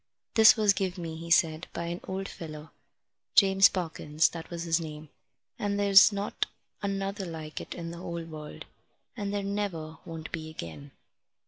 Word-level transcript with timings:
"This 0.33 0.55
was 0.55 0.73
give 0.73 0.97
me," 0.97 1.15
he 1.15 1.29
said, 1.29 1.67
"by 1.73 1.83
an 1.85 1.99
old 2.07 2.27
feller 2.27 2.71
James 3.35 3.69
Parkins, 3.69 4.29
that 4.29 4.49
was 4.49 4.63
his 4.63 4.79
name 4.79 5.09
and 5.59 5.79
there's 5.79 6.11
not 6.11 6.47
another 6.81 7.27
like 7.27 7.61
it 7.61 7.75
in 7.75 7.91
the 7.91 7.99
whole 7.99 8.23
world, 8.25 8.65
and 9.15 9.31
there 9.31 9.43
never 9.43 9.99
won't 10.03 10.31
be 10.31 10.49
again." 10.49 10.89